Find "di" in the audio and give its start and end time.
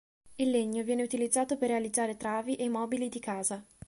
3.07-3.19